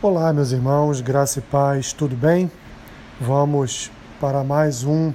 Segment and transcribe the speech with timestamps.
[0.00, 2.48] Olá, meus irmãos, graça e paz, tudo bem?
[3.20, 5.12] Vamos para mais um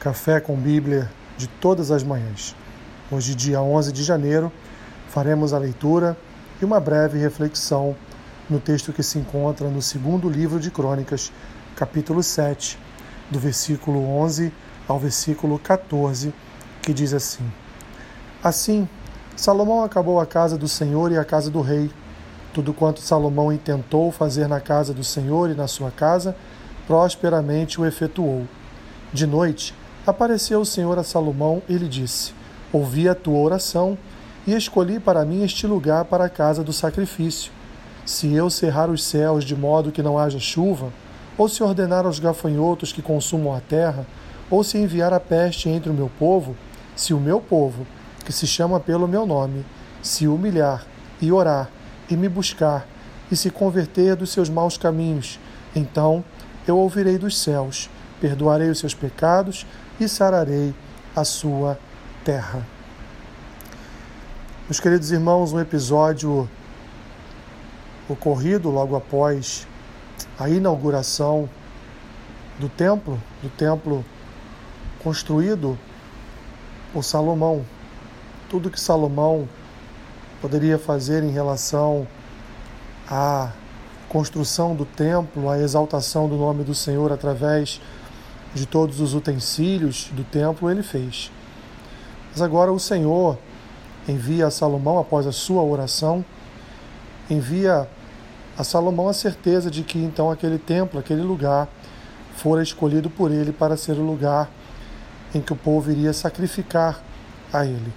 [0.00, 2.56] Café com Bíblia de todas as manhãs.
[3.10, 4.50] Hoje, dia 11 de janeiro,
[5.06, 6.16] faremos a leitura
[6.62, 7.94] e uma breve reflexão
[8.48, 11.30] no texto que se encontra no segundo livro de Crônicas,
[11.76, 12.78] capítulo 7,
[13.30, 14.50] do versículo 11
[14.88, 16.32] ao versículo 14,
[16.80, 17.44] que diz assim:
[18.42, 18.88] Assim,
[19.36, 21.90] Salomão acabou a casa do Senhor e a casa do rei
[22.56, 26.34] tudo quanto Salomão intentou fazer na casa do Senhor e na sua casa,
[26.86, 28.46] prosperamente o efetuou.
[29.12, 29.74] De noite,
[30.06, 32.32] apareceu o Senhor a Salomão e lhe disse:
[32.72, 33.98] Ouvi a tua oração
[34.46, 37.52] e escolhi para mim este lugar para a casa do sacrifício.
[38.06, 40.90] Se eu cerrar os céus de modo que não haja chuva,
[41.36, 44.06] ou se ordenar aos gafanhotos que consumam a terra,
[44.50, 46.56] ou se enviar a peste entre o meu povo,
[46.96, 47.86] se o meu povo,
[48.24, 49.62] que se chama pelo meu nome,
[50.00, 50.86] se humilhar
[51.20, 51.68] e orar
[52.10, 52.86] e me buscar
[53.30, 55.38] e se converter dos seus maus caminhos,
[55.74, 56.24] então
[56.66, 57.90] eu ouvirei dos céus,
[58.20, 59.66] perdoarei os seus pecados
[59.98, 60.74] e sararei
[61.14, 61.78] a sua
[62.24, 62.66] terra.
[64.68, 66.48] Meus queridos irmãos, um episódio
[68.08, 69.66] ocorrido logo após
[70.38, 71.48] a inauguração
[72.58, 74.04] do templo, do templo
[75.02, 75.78] construído
[76.92, 77.64] por Salomão.
[78.48, 79.48] Tudo que Salomão
[80.40, 82.06] poderia fazer em relação
[83.08, 83.50] à
[84.08, 87.80] construção do templo, à exaltação do nome do Senhor através
[88.54, 91.30] de todos os utensílios do templo, ele fez.
[92.30, 93.38] Mas agora o Senhor
[94.08, 96.24] envia a Salomão, após a sua oração,
[97.28, 97.88] envia
[98.56, 101.68] a Salomão a certeza de que então aquele templo, aquele lugar,
[102.36, 104.48] fora escolhido por ele para ser o lugar
[105.34, 107.02] em que o povo iria sacrificar
[107.52, 107.92] a ele.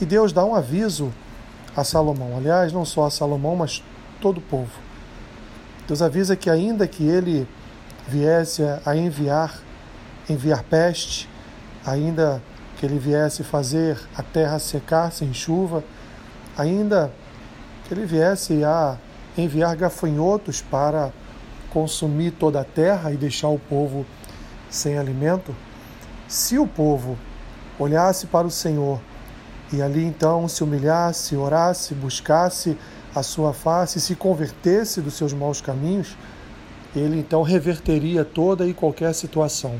[0.00, 1.12] E Deus dá um aviso
[1.78, 2.36] a Salomão.
[2.36, 3.82] Aliás, não só a Salomão, mas
[4.20, 4.72] todo o povo.
[5.86, 7.46] Deus avisa que ainda que ele
[8.08, 9.60] viesse a enviar,
[10.28, 11.28] enviar peste,
[11.86, 12.42] ainda
[12.76, 15.84] que ele viesse fazer a terra secar sem chuva,
[16.56, 17.12] ainda
[17.86, 18.96] que ele viesse a
[19.36, 21.12] enviar gafanhotos para
[21.70, 24.04] consumir toda a terra e deixar o povo
[24.68, 25.54] sem alimento,
[26.26, 27.16] se o povo
[27.78, 29.00] olhasse para o Senhor
[29.72, 32.76] e ali então se humilhasse, orasse, buscasse
[33.14, 36.16] a sua face, se convertesse dos seus maus caminhos,
[36.94, 39.78] ele então reverteria toda e qualquer situação.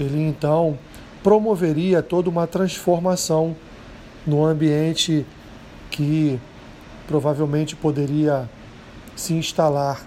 [0.00, 0.78] Ele então
[1.22, 3.54] promoveria toda uma transformação
[4.26, 5.26] no ambiente
[5.90, 6.40] que
[7.06, 8.48] provavelmente poderia
[9.16, 10.06] se instalar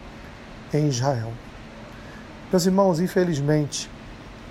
[0.73, 1.31] em Israel.
[2.51, 3.89] Meus irmãos, infelizmente,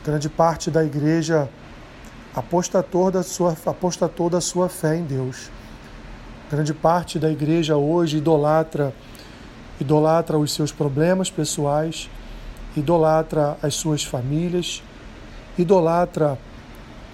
[0.04, 1.48] grande parte da igreja
[2.34, 5.50] apostatou da sua, apostatou da sua fé em Deus.
[6.50, 8.94] Grande parte da igreja hoje idolatra,
[9.80, 12.10] idolatra os seus problemas pessoais,
[12.76, 14.82] idolatra as suas famílias,
[15.58, 16.38] idolatra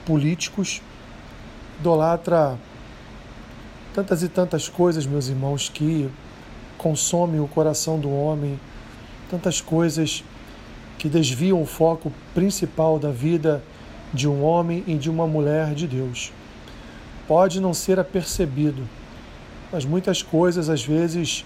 [0.05, 0.83] políticos,
[1.81, 2.59] idolatra
[3.95, 6.11] tantas e tantas coisas, meus irmãos, que
[6.77, 8.61] consomem o coração do homem,
[9.31, 10.23] tantas coisas
[10.99, 13.63] que desviam o foco principal da vida
[14.13, 16.33] de um homem e de uma mulher de Deus.
[17.27, 18.89] Pode não ser apercebido,
[19.73, 21.45] mas muitas coisas às vezes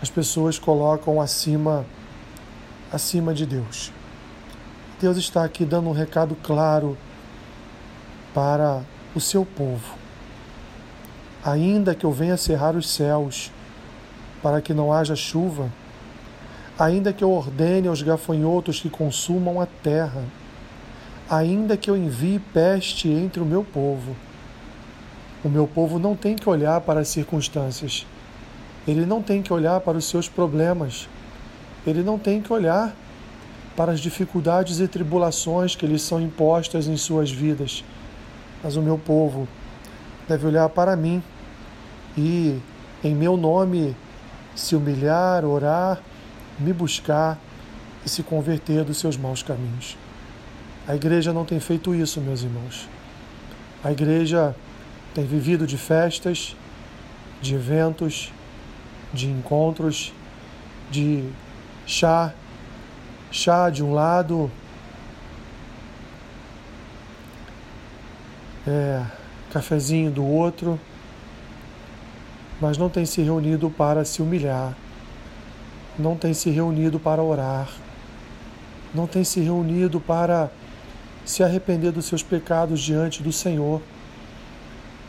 [0.00, 1.84] as pessoas colocam acima
[2.92, 3.92] acima de Deus.
[5.00, 6.96] Deus está aqui dando um recado claro
[8.32, 8.82] para
[9.14, 9.96] o seu povo.
[11.44, 13.50] Ainda que eu venha cerrar os céus
[14.42, 15.70] para que não haja chuva,
[16.78, 20.22] ainda que eu ordene aos gafanhotos que consumam a terra,
[21.28, 24.14] ainda que eu envie peste entre o meu povo.
[25.42, 28.06] O meu povo não tem que olhar para as circunstâncias,
[28.86, 31.08] ele não tem que olhar para os seus problemas,
[31.86, 32.94] ele não tem que olhar
[33.76, 37.84] para as dificuldades e tribulações que lhes são impostas em suas vidas,
[38.62, 39.48] mas o meu povo
[40.28, 41.22] deve olhar para mim
[42.16, 42.58] e,
[43.02, 43.96] em meu nome,
[44.54, 46.00] se humilhar, orar,
[46.58, 47.38] me buscar
[48.04, 49.96] e se converter dos seus maus caminhos.
[50.86, 52.88] A igreja não tem feito isso, meus irmãos.
[53.82, 54.54] A igreja
[55.14, 56.54] tem vivido de festas,
[57.40, 58.30] de eventos,
[59.12, 60.12] de encontros,
[60.90, 61.26] de
[61.86, 62.34] chá,
[63.30, 64.50] chá de um lado,
[68.66, 69.02] é,
[69.50, 70.78] cafezinho do outro,
[72.60, 74.76] mas não tem se reunido para se humilhar,
[75.98, 77.68] não tem se reunido para orar,
[78.94, 80.50] não tem se reunido para
[81.24, 83.80] se arrepender dos seus pecados diante do Senhor.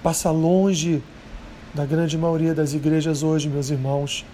[0.01, 1.03] Passa longe
[1.73, 4.25] da grande maioria das igrejas hoje, meus irmãos,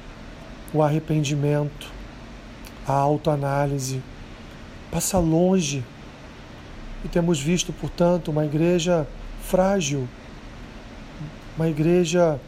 [0.73, 1.87] o arrependimento,
[2.87, 4.01] a autoanálise,
[4.91, 5.83] passa longe.
[7.03, 9.07] E temos visto, portanto, uma igreja
[9.41, 10.07] frágil,
[11.57, 12.39] uma igreja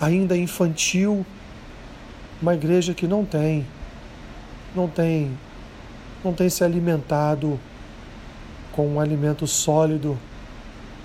[0.00, 1.26] ainda infantil,
[2.40, 3.66] uma igreja que não tem,
[4.76, 5.36] não tem,
[6.22, 7.58] não tem se alimentado
[8.74, 10.18] com um alimento sólido,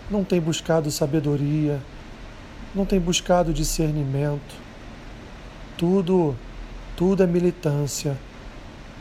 [0.10, 1.80] não tem buscado sabedoria,
[2.74, 4.56] não tem buscado discernimento.
[5.78, 6.36] Tudo,
[6.96, 8.18] tudo é militância,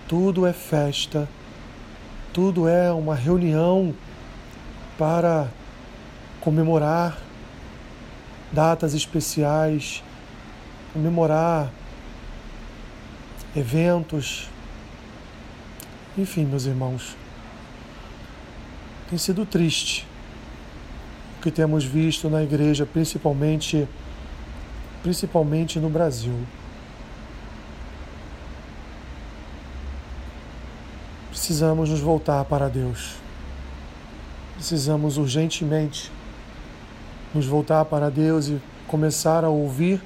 [0.07, 1.27] tudo é festa,
[2.33, 3.95] tudo é uma reunião
[4.99, 5.49] para
[6.41, 7.19] comemorar
[8.53, 10.03] datas especiais,
[10.93, 11.71] comemorar
[13.57, 14.49] eventos.
[16.17, 17.17] Enfim, meus irmãos,
[19.09, 20.07] tem sido triste
[21.39, 23.89] o que temos visto na igreja, principalmente
[25.03, 26.35] principalmente no Brasil.
[31.31, 33.15] Precisamos nos voltar para Deus.
[34.55, 36.11] Precisamos urgentemente
[37.33, 40.03] nos voltar para Deus e começar a ouvir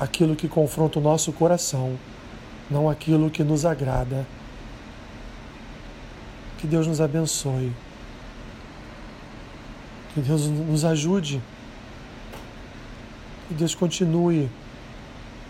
[0.00, 1.96] aquilo que confronta o nosso coração,
[2.68, 4.26] não aquilo que nos agrada.
[6.58, 7.72] Que Deus nos abençoe.
[10.14, 11.42] Que Deus nos ajude.
[13.48, 14.48] Que Deus continue,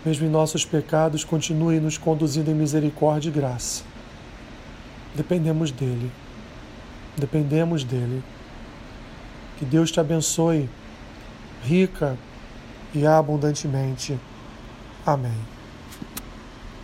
[0.03, 3.83] mesmo em nossos pecados, continue nos conduzindo em misericórdia e graça.
[5.13, 6.11] Dependemos dEle.
[7.15, 8.21] Dependemos dEle.
[9.57, 10.69] Que Deus te abençoe
[11.63, 12.17] rica
[12.93, 14.19] e abundantemente.
[15.05, 15.54] Amém.